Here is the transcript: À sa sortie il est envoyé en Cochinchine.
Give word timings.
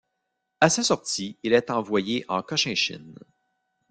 À 0.61 0.69
sa 0.71 0.81
sortie 0.81 1.37
il 1.43 1.53
est 1.53 1.69
envoyé 1.69 2.25
en 2.27 2.41
Cochinchine. 2.41 3.15